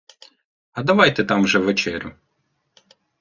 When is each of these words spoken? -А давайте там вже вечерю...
-А 0.73 0.83
давайте 0.83 1.23
там 1.23 1.43
вже 1.43 1.59
вечерю... 1.59 2.15